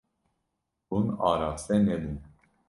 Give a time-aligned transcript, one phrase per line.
[0.89, 2.15] Hûn araste nebûn.